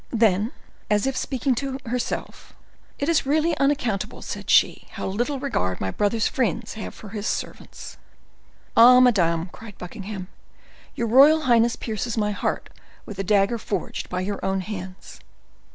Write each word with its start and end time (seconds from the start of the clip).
Then, 0.09 0.51
as 0.89 1.05
if 1.05 1.15
speaking 1.15 1.53
to 1.61 1.77
herself, 1.85 2.55
"It 2.97 3.07
is 3.07 3.27
really 3.27 3.55
unaccountable," 3.59 4.23
said 4.23 4.49
she, 4.49 4.87
"how 4.93 5.05
little 5.05 5.37
regard 5.39 5.79
my 5.79 5.91
brother's 5.91 6.27
friends 6.27 6.73
have 6.73 6.95
for 6.95 7.09
his 7.09 7.27
servants." 7.27 7.97
"Ah, 8.75 8.99
madam," 8.99 9.49
cried 9.53 9.77
Buckingham, 9.77 10.27
"your 10.95 11.05
royal 11.05 11.41
highness 11.41 11.75
pierces 11.75 12.17
my 12.17 12.31
heart 12.31 12.71
with 13.05 13.19
a 13.19 13.23
dagger 13.23 13.59
forged 13.59 14.09
by 14.09 14.21
your 14.21 14.43
own 14.43 14.61
hands." 14.61 15.19